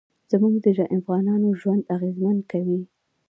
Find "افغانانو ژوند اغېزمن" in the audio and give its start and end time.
0.97-2.37